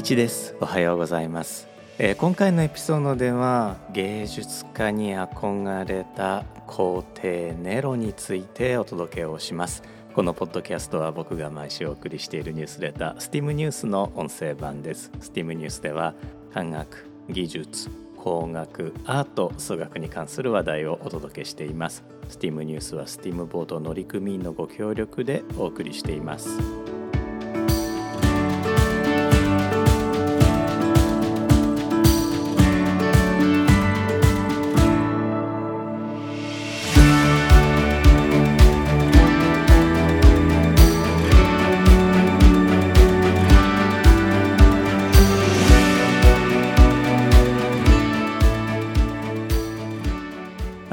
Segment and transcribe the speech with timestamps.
[0.00, 0.56] 一です。
[0.62, 1.68] おはようございます、
[1.98, 9.82] えー、今回のエピソードでは芸術家に憧れた皇帝ネロについてお届けをします。
[10.14, 15.10] このポッドキャストは僕が毎週お送りしているニュースレター STEAM ニュースの音声版です。
[15.20, 16.14] STEAM ニュースでは
[16.54, 22.02] 科学技術工学アート数学に関する話題をお届けしています。
[22.30, 26.48] STEAM ニュースは STEAM ボード乗組員のご協力でお送りしています。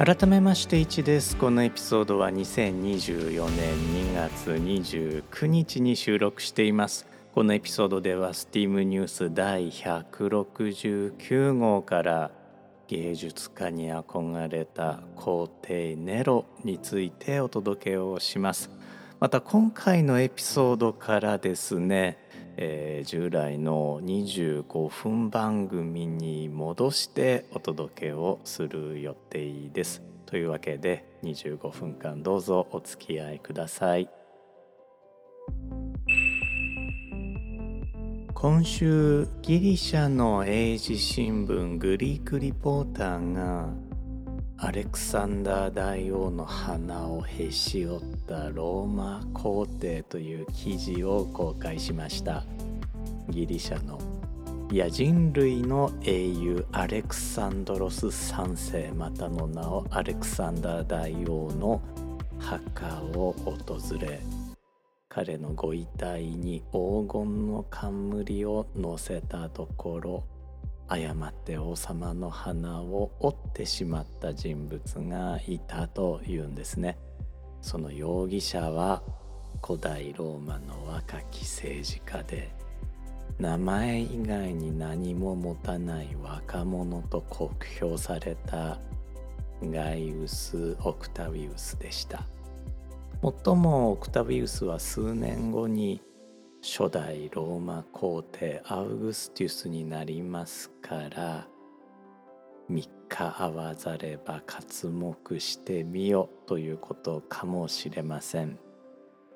[0.07, 1.35] 改めまして1です。
[1.35, 3.75] このエピソードは2024年
[4.13, 7.05] 2月29日に収録しています。
[7.33, 12.31] このエピソードでは STEAM ニュース第169号から
[12.87, 18.69] 芸術家に憧れた皇帝ネロについてお届けをします。
[19.19, 22.17] また今回のエピソードからですね
[22.57, 30.01] えー、従来の25分番組に戻してお届けをする予定です。
[30.25, 34.09] というわけで25分間どうぞお付き合いください。
[38.33, 43.69] 今週ギリシャの英字新聞グリークリポーターが
[44.59, 52.43] アレクサンダー大王の鼻をへし折ったローマ皇帝という記事を公開しました。
[53.29, 53.99] ギリシャの
[54.71, 61.81] いや人類の英雄アレクサンドロス3世またの名をアレクサンダー大王の
[62.39, 64.19] 墓を訪れ
[65.07, 70.23] 彼のご遺体に黄金の冠を乗せたところ
[70.87, 76.97] 誤って王様の鼻を折ってしまった人物がいたというんですね。
[77.61, 79.03] その容疑者は
[79.65, 82.51] 古代ローマの若き政治家で
[83.39, 88.79] 名前以外に何も持たない若者と酷評された
[89.63, 92.25] ガイウス・オクタビウスでした。
[93.21, 96.01] もっともオクタビウスは数年後に
[96.69, 101.47] 初代ローマ皇帝アウグスティスになりますから
[102.69, 108.59] 3日会わざれば刮目してみよということかもしれません。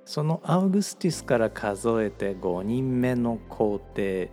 [0.04, 4.30] そのアウグスティスから数えて5人目の皇帝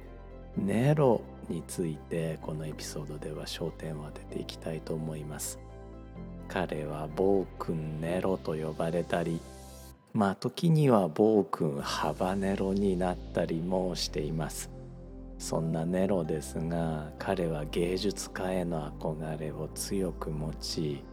[0.57, 5.61] ネロについてこのエピソードでは焦点を当てていきたいと思います。
[6.49, 9.41] 彼は暴君ネロと呼ばれたり
[10.19, 14.69] まあ時には暴君ハバネロになったりもしています。
[15.39, 21.05] そんなネロですが彼は芸術家への憧れを強く持ち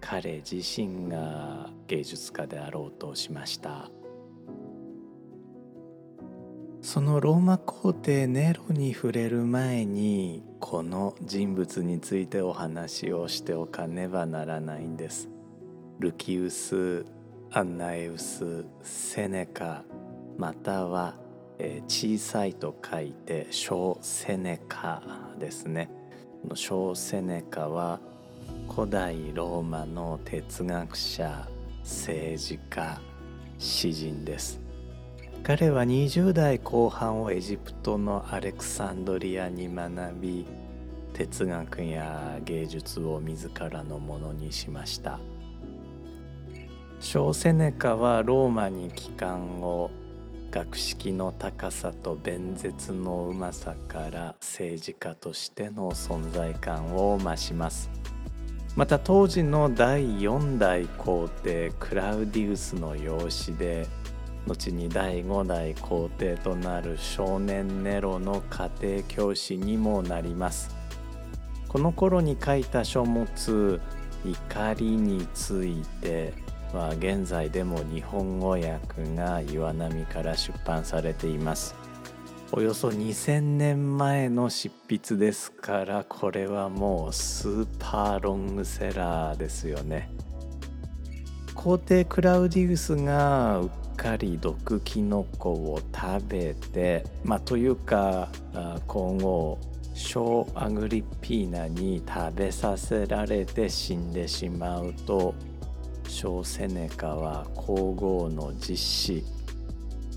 [0.00, 3.90] 彼自身が芸術家であろうとしました。
[6.80, 15.28] そのローマ皇帝ネロに触れる前にこの人物についてお話をしておかねばならないんです。
[15.98, 17.04] ルキウス
[17.52, 19.82] アンナエウスセネカ
[20.38, 21.16] または、
[21.88, 25.02] 小さいと書いて小セネカ
[25.36, 25.90] ですね。
[26.54, 27.98] 小セネカは
[28.72, 31.48] 古代ローマの哲学者
[31.82, 33.00] 政治家
[33.58, 34.60] 詩人です。
[35.42, 40.46] 彼は20代後半をエジプトのアレクサンドリアに学び
[41.14, 45.18] 哲学や芸術を自らのものにしました。
[47.00, 49.90] 小セネカはローマに帰還後
[50.50, 57.90] 学識の高さと弁舌のうまさから政治家としての存在感を増します。
[58.76, 63.86] また当時の第4代皇帝クラウディウスの養子で
[64.46, 70.76] 後に第5代皇帝となる少年ネロの家庭教師にもなります。
[71.66, 73.80] この頃に書いた書物
[74.22, 76.34] 「怒りについて」
[76.72, 78.68] は現在でも日本語訳
[79.14, 81.74] が岩波から出版されています。
[82.52, 90.10] およそ2000年前の執筆ですからこれはもうスーパーロングセラーですよね。
[91.54, 98.28] 皇帝クラウディウスがうっかり毒キノコを食べてまあというか
[98.86, 99.58] 今後
[99.94, 105.34] 小アグリッピーナに食べさせられて死んでしまうと
[106.10, 109.24] 小セネカは皇后の実子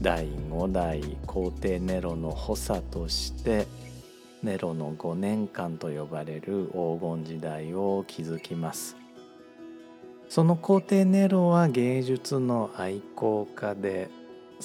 [0.01, 3.67] 第5代皇帝ネロの補佐として
[4.41, 8.97] ネロの5年間と呼ばれる黄金時代を築きます。
[10.27, 14.09] その皇帝ネロは芸術の愛好家で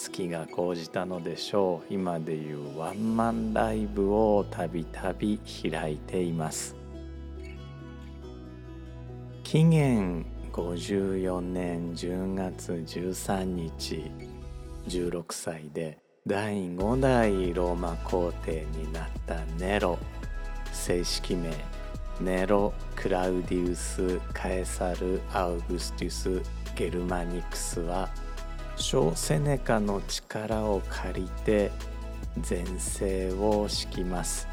[0.02, 1.92] 好きが高じたのでしょう。
[1.92, 5.38] 今でいうワンマンライブをたびたび
[5.70, 6.74] 開いています。
[9.44, 10.26] 紀元
[10.58, 14.10] 54年10月13日
[14.88, 19.96] 16歳で第5代ローマ皇帝になったネロ。
[20.72, 21.52] 正式名
[22.20, 26.42] ネロ・クラウディウス・カエサル・アウグスティス・
[26.74, 28.08] ゲルマニクスは
[28.74, 31.70] 小セネカの力を借りて
[32.48, 34.48] 前世を敷きます。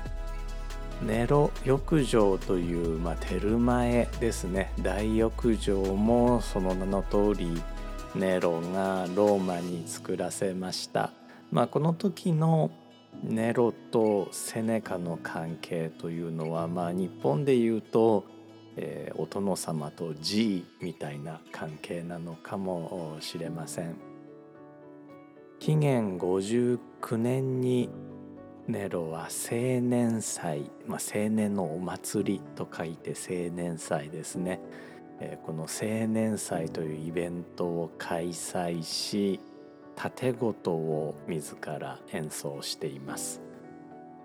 [1.01, 4.71] ネロ浴場という、まあ、テルマエですね。
[4.81, 7.61] 大浴場もその名の通り
[8.15, 11.11] ネロがローマに作らせました、
[11.51, 12.71] まあ、この時の
[13.23, 18.25] ネロとセネカの関係というのは、まあ、日本でいうと、
[18.77, 23.95] えー、お殿様と G みたいな関係なのかもしれません。
[25.59, 27.89] 紀元59年に
[28.67, 34.59] ネロは青年祭、まあ、青年のお祭りと書いて青年祭ですね、
[35.19, 39.39] えー、この青年祭というイベントを開催し
[39.95, 43.41] 盾事を自ら演奏しています。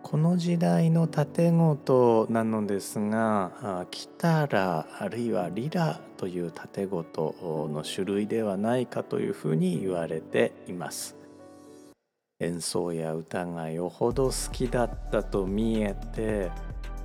[0.02, 11.19] この時代の盾事なのですがキタラあるいはリラという盾事の種類ではないかというふうに言われています。
[12.40, 16.50] 演奏や歌がよほど好きだったと見えて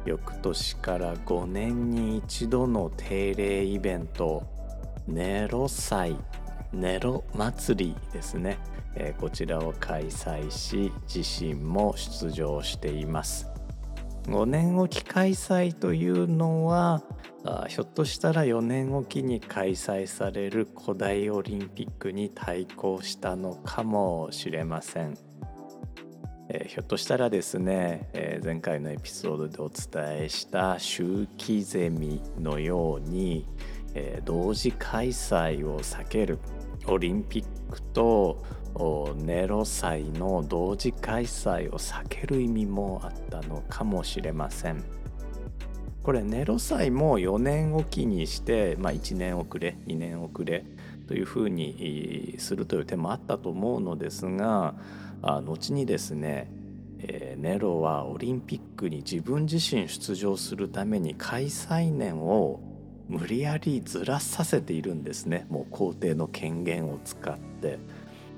[0.06, 4.44] 翌年から5年に一度の定例イベント
[5.08, 6.16] ネロ祭
[6.72, 8.58] ネロ祭りですね、
[8.96, 13.55] えー、こちらを開催し自身も出場しています。
[14.28, 17.04] 5年おき開催というのは
[17.68, 25.16] ひょっとしたら4年おきに開催される古代オリンピックに対抗したのかもしれません。
[26.50, 33.48] えー、ひょっとしたらですね、えー、前回のエピソードでお伝えした周期ゼミのように、
[33.94, 36.40] えー、同時開催を避ける
[36.88, 38.44] オリンピックと
[39.18, 44.84] ネロ祭の同時開催を避ける意味もあったのかもしれません。
[46.04, 50.64] これネロ祭も4年おきにして、まあ、1年遅れ2年遅れ
[51.08, 54.76] というふうにするという手もあったと思うのですが
[55.22, 56.52] 後にですね、
[57.38, 62.60] ネロはオリンピックに自分自身出場するために開催年を
[63.08, 67.80] 無理やりずらさせているんですねもう皇帝の権限を使って。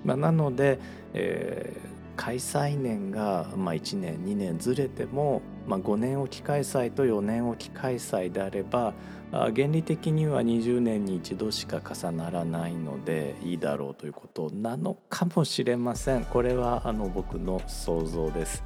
[0.03, 0.79] まあ、なので、
[1.13, 8.93] えー、開催年が、まあ、1年2年ずれても、まあ、5年置き開催と4年置き開催であれば
[9.31, 16.23] 原理的には20年に一度しか重ならないのでいいだろうということなのかもしれません。
[16.23, 18.63] これはあの僕の想像です。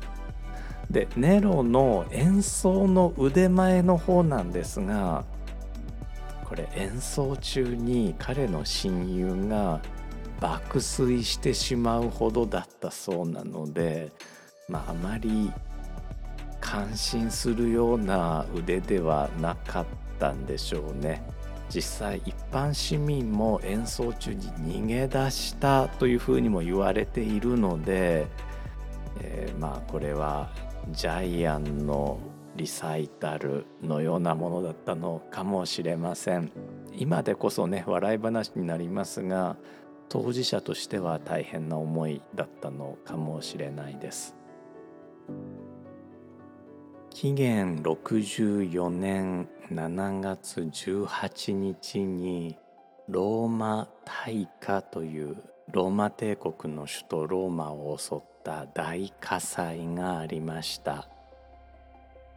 [0.92, 5.24] でネロの演奏の腕前の方なんですが
[6.44, 9.80] これ演奏中に彼の親友が
[10.42, 14.12] 爆睡してしまうほどだったそうなので
[14.68, 15.52] まああまり
[16.60, 19.86] 感心するような腕ではなかっ
[20.20, 21.24] たんでしょうね。
[21.74, 28.28] 実際一般市民も演奏中に逃げ出したというふうにも言われているので、
[29.22, 30.50] えー、まあこれは
[30.92, 32.20] ジャイアンの
[32.58, 36.52] リサイタルのようなものだったのかもしれません。
[36.94, 39.56] 今でこそね笑い話になりますが
[40.12, 44.36] 当事者としては大変な思いだったのかもしれないです。
[47.12, 52.58] 紀元64年7月18日に
[53.08, 55.38] ローマ大火という
[55.72, 61.08] ローマ帝国の首都ローマを襲った大火災がありました。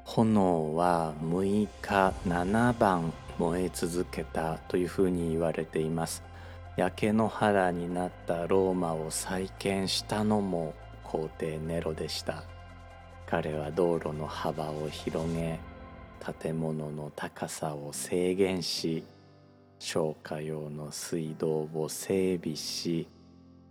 [0.04, 1.43] 炎は6
[1.83, 6.33] 日7番燃え続けたというふうに言われています。
[6.76, 12.45] 焼け野原になったローマを再建したのも皇帝ネロでした。
[13.26, 15.59] 彼は道路の幅を広げ
[16.40, 19.04] 建物の高さを制限し
[19.78, 23.09] 消火用の水道を整備し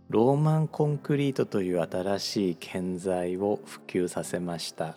[0.08, 4.96] ローマンコンクリートという新しい建材を普及させました。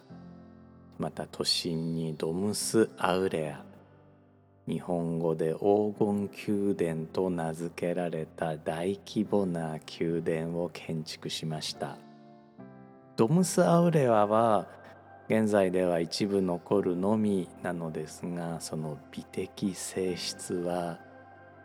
[0.97, 3.66] また都心にドムス・アウレア
[4.67, 6.29] 日本語で黄金
[6.73, 11.97] 宮殿と名付けられた大規模な宮殿を建築しました。
[13.15, 14.67] ドムス・アウレアは
[15.29, 20.99] 現在では一部残るのみなのですがその美的性質は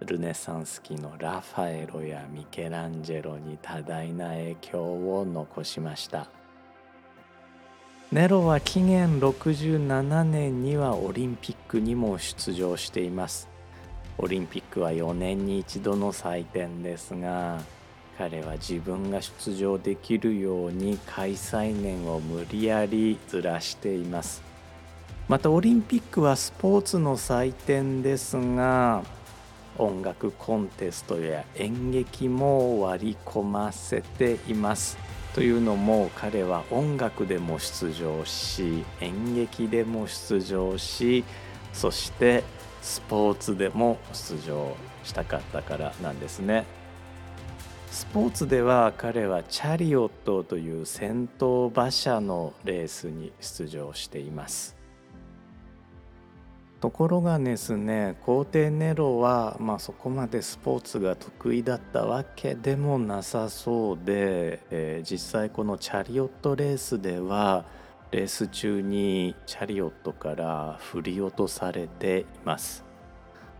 [0.00, 6.28] ルネサンス期のラファエロやミケランジェロに多大な影響を残しました。
[8.12, 13.48] ネロは紀元67年にはオリンピックにも出場しています。
[14.18, 17.60] オリンピックは4年に一度の祭典ですが
[18.18, 24.42] 彼は自分が出場できるように開催年を無理やりずらしています。
[25.28, 29.02] またオリンピックはスポーツの祭典ですが
[29.78, 34.98] 音楽コンテストや演劇も割り込ませています。
[35.34, 41.24] というのも彼は音楽でも出場し演劇でも出場し
[41.72, 42.44] そして
[42.82, 46.64] スポーツでも出場したかったからなんですね。
[47.90, 54.82] スポーツでは彼はチャリオットという先頭馬車のレースに出場しています。
[56.80, 67.66] ところがですね皇帝ネロは、まあ、そこまでスポーツが得意だったわけでもなさそうで、えー、実際このチャリオットレースでは
[68.12, 72.84] レース中にチャリオットから振り落とされています。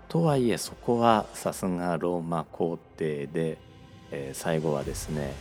[0.09, 3.57] とはいえそこはさすがローマ皇帝で、
[4.11, 5.33] えー、最後はですね、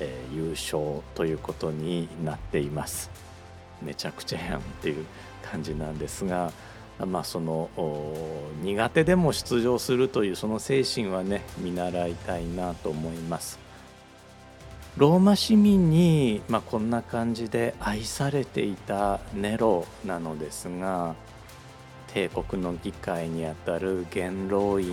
[0.00, 3.10] えー、優勝ということになっています。
[3.80, 5.06] めちゃくちゃやんっていう
[5.42, 6.52] 感じなんですが。
[7.06, 7.70] まあ、その
[8.64, 13.67] 苦手でも出場するというその精神はね見習いたいなと思います。
[14.98, 21.14] ローマ市民に、まあ、こんな感じで愛されていたネロなのですが
[22.12, 24.90] 帝国の議会にあたる元老院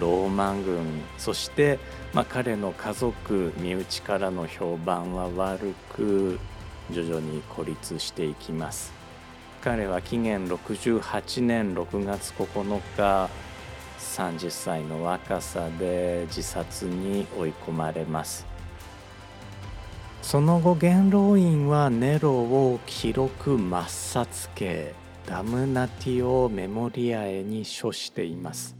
[0.00, 1.78] ローマ軍そして、
[2.14, 6.38] まあ、彼の家族身内からの評判は悪く
[6.90, 8.94] 徐々に孤立していきます。
[9.60, 13.28] 彼は紀元68年6月9日
[13.98, 18.55] 30歳の若さで自殺に追い込まれます
[20.26, 24.92] その後元老院はネロを記録抹殺刑
[25.24, 28.76] ダムナティオ・メモリアエに処しています。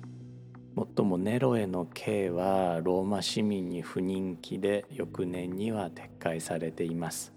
[0.74, 7.32] もっともネロへの刑はローマ市民に不人気で翌年には撤回されています。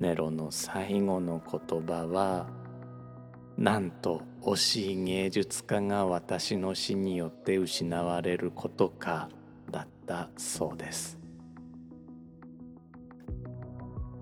[0.00, 2.46] ネロの最後の言葉は
[3.58, 9.28] なんと惜しい芸術家が私の死によって失われることか
[9.70, 11.17] だったそうです。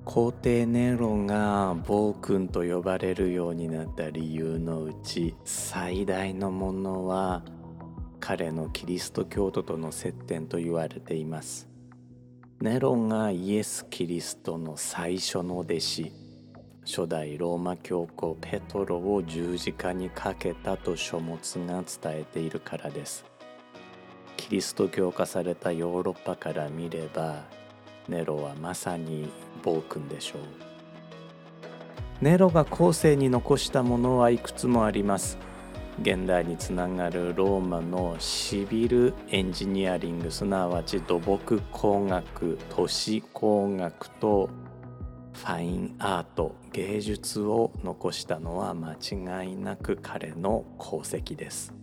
[0.07, 7.43] 皇帝ネロが暴君と呼ばれるようになった理由のうち最大のものは
[8.21, 11.69] 彼のキリスト教徒との接点と言われています。
[12.61, 16.13] ネロがイエス・キリストの最初の弟子
[16.85, 21.37] 初代ローマ教皇ペトロを十字架にかけたと書物
[21.67, 23.25] が伝えているからです。
[24.37, 27.43] キリスト教化されたヨーロッパから見れば
[28.09, 29.29] ネロはまさに
[29.63, 30.43] 暴君でしょう。
[32.21, 35.39] ネロが後世に残したものはいくつもあります。
[36.01, 44.51] 現代につながるローマのシビルエンジニアリングすなわち土木工学都市工学と
[45.33, 51.75] ファインアート芸術を残したのは間違いなく彼の功績です。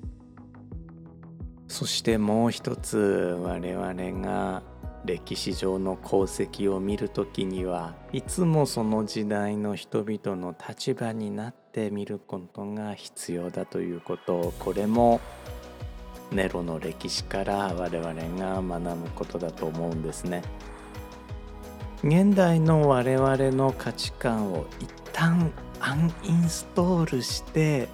[1.68, 4.62] そしてもう一つ我々が
[5.06, 15.20] 歴史上の功績を見る時にはいつもその時代の人々の立場になってみることが必要だということをこれも
[16.32, 20.42] ネロの歴史から我々が学ぶことだと思うんですね。
[22.04, 27.88] 現代の我々の価値観を一旦アンインストールして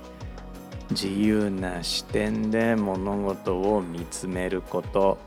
[0.90, 5.20] 自由な視点で物事を見つめること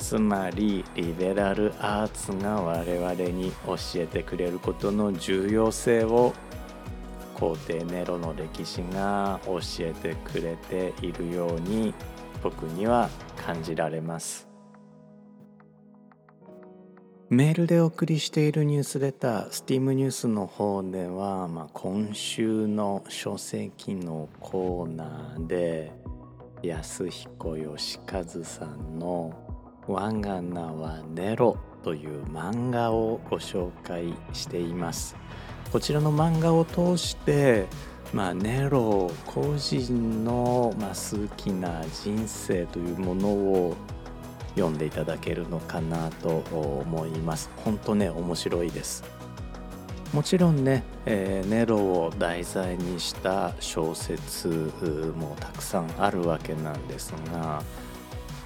[0.00, 6.32] つまりリベラルアーツが我々に教えてくれることの重要性を
[7.34, 11.94] 皇帝ネロの歴史が教えてくれているように
[12.42, 14.48] 僕には感じられます。
[17.28, 25.92] メールでお送りしているニュースレター、スティームニュースの方では、まあ、今週の書籍のコーナーで、
[26.62, 29.32] 安彦義和さんの
[29.92, 35.16] 「我が名はネロ」という漫画をご紹介しています。
[35.72, 37.66] こちらの漫画を通して
[38.12, 43.76] まあ、ネロ個人の、まあ、好きな人生というものを
[44.56, 47.50] 読んでいただけるのかなと思います。
[47.64, 49.04] 本当ね面白いです。
[50.12, 54.48] もちろんね、えー、ネロを題材にした小説
[55.16, 57.62] もたくさんあるわけなんですが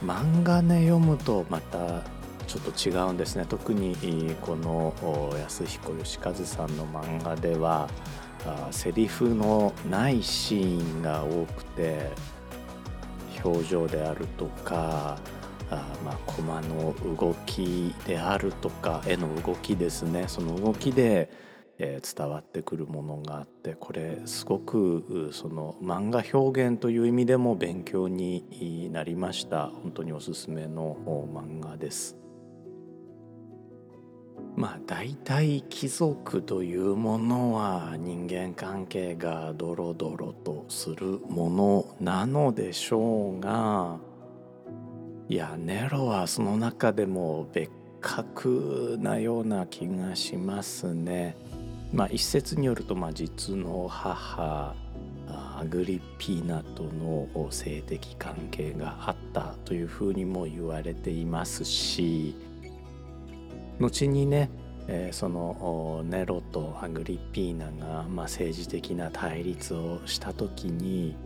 [0.04, 2.02] 漫画ね読むとまた
[2.46, 3.46] ちょっと違うんですね。
[3.48, 4.92] 特にこの
[5.40, 7.88] 安彦義和さんの漫画では
[8.70, 12.10] セリフのないシーンが多くて
[13.42, 15.18] 表情であるとか
[15.70, 20.24] あまあコマの動きであるとか絵の動きですね。
[20.28, 21.30] その動きで
[21.78, 30.96] えー、伝わってくるものがあってこれすごくその漫画表現という意味でも勉強になりました本当におすすめの
[31.32, 32.16] 漫画です
[34.56, 43.98] まあ大体貴族というものは人間関係がドロドロとするものなのでしょうが
[45.28, 47.70] いやネロはその中でも別
[48.04, 51.38] 格なような気がしますね。
[51.94, 54.74] まあ、一説によると、まあ、実の母
[55.28, 62.34] アグリッピーナとの性的関係があったというふうにも言われていますし
[63.78, 64.50] 後にね、
[64.88, 71.16] えー、そのネロとアグリッピーナが、まあ、政治的な対立をした時に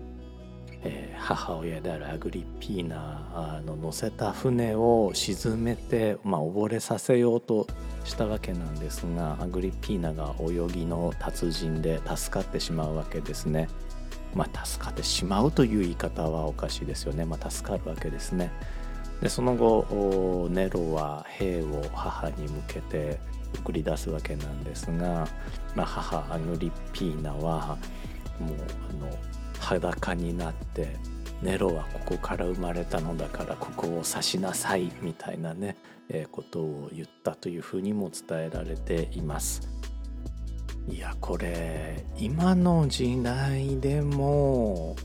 [0.84, 7.66] えー、母親であるアグリッピーナの乗せた船を沈めて、まあ、溺れさせようと
[8.04, 13.68] したわけなんですがアグリッピーナが泳ぎの達人で助かってしまうわけですね。
[14.34, 17.24] まあ、助かってしまうという言い方はおかしいですよね。
[17.24, 18.52] まあ、助かるわけですね。
[19.20, 23.18] でその後ネロは兵を母に向けて
[23.56, 25.26] 送り出すわけなんですが、
[25.74, 27.78] まあ、母アグリッピーナは
[28.38, 28.56] もう
[28.90, 29.10] あの
[29.68, 30.96] 裸になって
[31.42, 35.76] ネロはここから生まれたのだからここを指しなさいみたいなね、
[36.08, 39.68] えー、ことを言ったというふうにも伝えられています。
[40.90, 44.96] いやこれ今の時代でも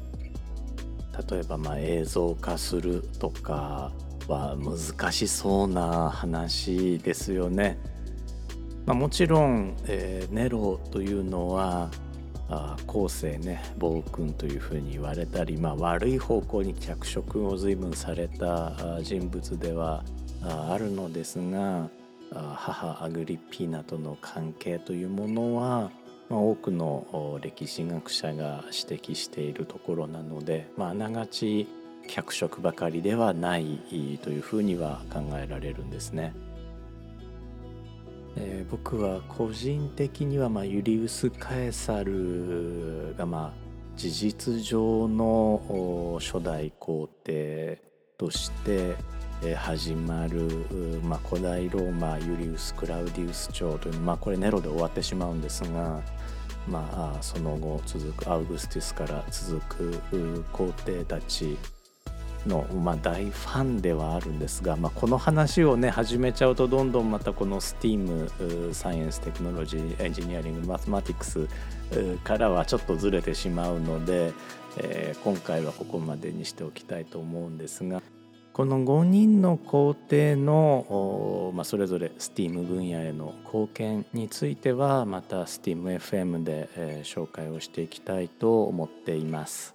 [1.30, 3.92] 例えばまあ映像化するとか
[4.30, 7.78] は難しそうな話ですよね。
[8.86, 11.90] まあ、もちろん、えー、ネロというのは
[12.50, 20.04] あ後世ね暴君というふうに言われたり、まあ、悪い方向に脚色を随分された人物では
[20.42, 21.90] あるのですが
[22.32, 25.92] 母アグリッピーナとの関係というものは、
[26.30, 31.68] まあ、多くの歴史学者が指摘しているところなので、まあ、あながち
[32.08, 36.34] 脚色ばかりではないというふうには考えられるんですね。
[38.36, 43.64] えー、僕は個人的には、まあ、ユリウス・カエサルが、まあ、
[43.96, 47.80] 事実上の初代皇帝
[48.18, 48.96] として
[49.56, 50.48] 始まる、
[51.04, 56.02] まあ、古代ローマユリウス・クラウディウス朝という、まあ、これネロで終わってしまうんですが、
[56.68, 61.58] まあ、その後続くアウグスティスから続く皇帝たち
[62.48, 71.48] の、まあ、大ファンではあるんですが、まあ、この話をね始めちゃうとどんどんまたこの STEAM サイエンステクノロジーエンジニアリングマスマティクス
[72.24, 74.34] からはちょっとずれてしまうので、
[74.78, 78.02] えー、今回はここまでにしておきたいと思うんですが
[78.54, 89.74] この5人の皇帝の、まあ、それぞれ STEAM 分野への貢献についてはまた STEAMFM で、えー、紹介をしていきたいと思っています。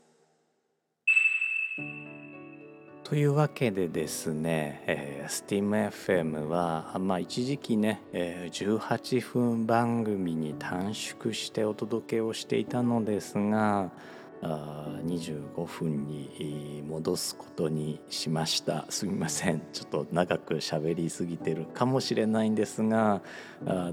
[3.08, 13.90] というわけでですね、えー、SteamFM は、まあ、一時期ね、えー、18分番組に短縮してお届けをしていたのですが
[14.42, 18.84] あ25分に戻すことにしました。
[18.90, 19.62] すみません。
[19.72, 23.22] ちょっと長く喋りすぎてるかもしれないんですが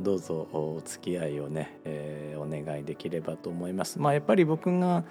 [0.02, 3.98] どうぞお付き合いをね、えー、お願いできればと思います。
[3.98, 5.06] まあやっぱり僕が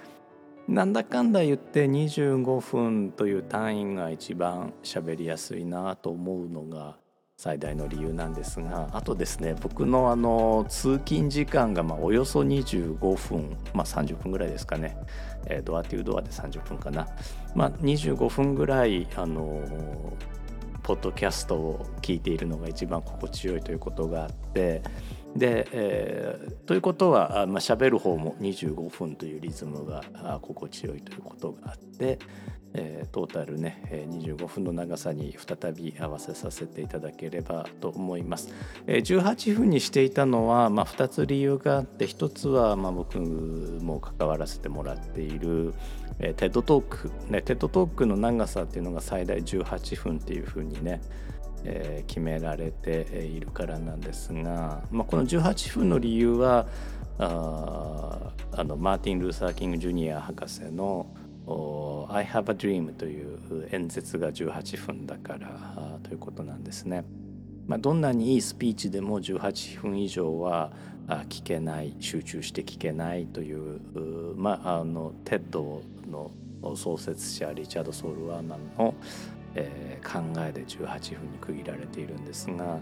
[0.67, 6.97] なんだかんだ言って25分という単位が一番喋りやすいなと思うのが
[7.37, 14.97] 最大の理由なんですがあとですね僕のあの通勤時間がまおよそ25分まあ30分ぐらいですかね、
[15.45, 17.07] えー、ドアというドアで30分かな。
[17.53, 19.61] まあ25分ぐらいあの
[20.81, 24.81] ポッドキャストを聞いているのが一番心地よいということがあって
[25.35, 30.03] で、えー、ということは、まあ、喋る方も25分というリズムが
[30.41, 32.19] 心地よいということがあって、
[32.77, 38.53] えー、トータルね、25分の長さに再び合わせさせていただければと思います。
[38.87, 45.73] えー、18分にしていたのは、まあ、2つ理由があって1つは、まあ、僕も関わらせてもらっている、
[46.19, 51.01] えー、 TED Talk、ね、 TED Talk の長さっていうのが最大18分っていうふうにね、
[51.65, 56.67] えー、決められているからなんですが、まあ、この18分の理由は
[57.17, 61.07] ああのマーティン・ルーサー・キング・ジュニア博士の
[62.09, 67.05] 「I have a dream という演説が18分だからということなんですね。
[67.67, 70.71] まあ、どんなにいいスピーチでも18分以上は
[71.29, 73.79] 聞けない集中して聞けないという、
[74.35, 76.31] まあ、あの TED の
[76.75, 78.93] 創設者リチャード・ソール・ワーマンの、
[79.55, 82.79] えー、考えで18分に区切られているんですが。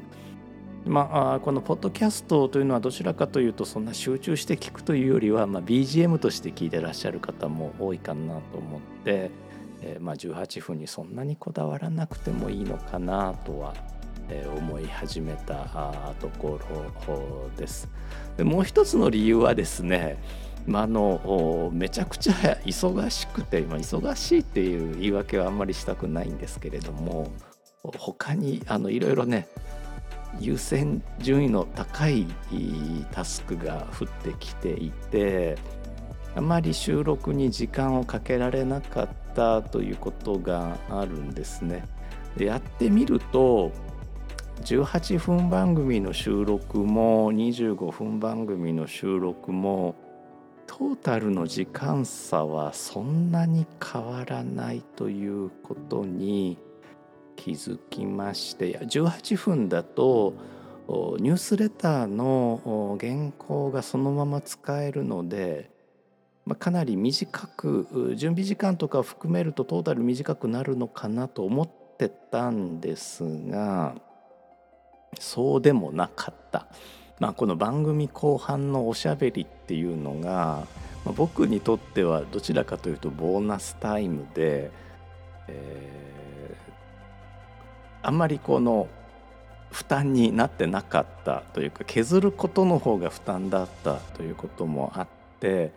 [0.86, 9.32] まあ、このポッドキャストというのはどちらかというとそんな集中して聞くというよりは、まあ、BGM として聞いてらっしゃる方も多いかなと思って、
[9.82, 13.74] えー、まあ18分にそんなにこだわらなくてもいいのかなとは、
[14.58, 16.60] 思い始めたとこ
[17.08, 17.90] ろです。
[18.38, 20.18] でもう一つの理由はですね
[20.66, 22.34] まあ、のめちゃくちゃ
[22.66, 27.32] 忙しくて、まあ、忙しいっていう言い訳はあんまりしたくないんですけれども
[27.98, 29.48] 他にあのいろいろね
[30.40, 32.26] 優先順位の高い
[33.12, 35.58] タスクが降ってきていて
[36.36, 41.88] あまり収録に時間をかけられなかったということがあるんですね。
[42.36, 43.72] でやってみると
[44.62, 49.96] 18分番組の収録も25分番組の収録も
[50.76, 56.58] トータルの時間差はそんなに変わらないということに
[57.36, 60.34] 気づきまして18分だと
[61.20, 65.70] ニュースレターの原稿がそのまま使えるので、
[66.58, 73.94] かなり短く準備時間とか含めるとトータル短くなるのかなと思ってたんですが
[75.20, 76.66] そうでもなかった。
[77.20, 80.66] まあ、この番組後半のおしゃべりっていうのが、
[81.06, 84.72] まあ、僕にとってはどちらかというとボーナスタイムで、
[85.48, 86.04] えー
[88.06, 88.90] あんまりこの
[89.72, 95.08] 負担になってなかったというか削ることの方が負担だったということもあっ
[95.40, 95.72] て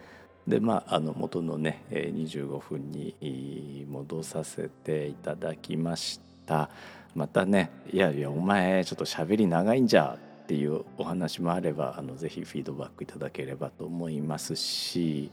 [0.47, 6.69] でまああの元のね25分に戻させていただきました。
[7.15, 15.29] またねいやいやお前ちょっと喋り長いんじゃっていうお話もあればあのぜひフィードバックいただければと思いますし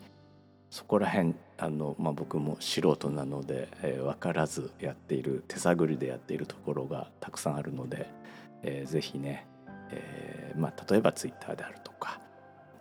[0.71, 8.09] そこら辺あの、まあ、僕も素人なので、えー、分からずやっている手探りでやっているところがたくさんあるので、
[8.63, 9.45] えー、ぜひね、
[9.91, 12.19] えーまあ、例えばツイッターであるとか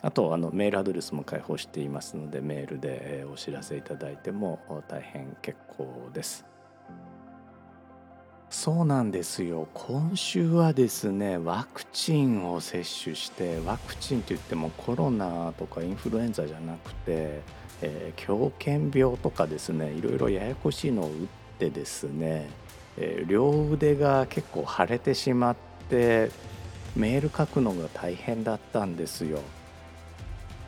[0.01, 6.45] あとあのメールアドレスも開放していますのでメールで、お知らせいただいても大変結構です。
[8.53, 17.41] そうなんですよ今週はですねワクチンを接種してワクチンといってもコロナとかインフルエンザじゃなくて
[17.83, 21.13] えー、狂犬病とかですねいろいろややこしいのを打っ
[21.59, 22.49] てですね、
[22.97, 25.57] えー、両腕が結構腫れてしまっ
[25.91, 26.31] て
[26.97, 29.41] メール書くのが大変だったんですよ。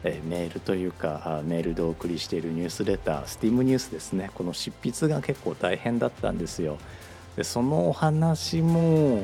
[0.06, 6.78] え、メールというかメールでお送りしているニュースレタースティームニュースですねこの執筆が結構大変だったんですよ。
[7.36, 9.22] でそのお話も、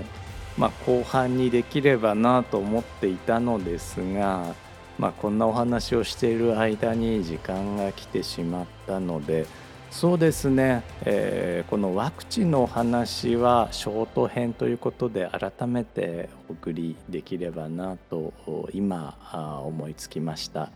[0.58, 4.54] まあ、後半にできればなと思っていたのですが
[5.00, 9.46] まあ、こんなお話をしている間に時間が来てしまったので
[9.90, 18.34] そうですね、えー、このワクチンのお話はショート編ということで改めてお送りできればなと
[18.74, 19.16] 今
[19.64, 20.70] 思いつきました。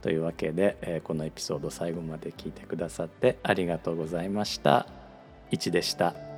[0.00, 4.86] というわけで、えー、このエピソード最後まで聞いてくださってありがとうございました。
[5.50, 6.33] 1でした。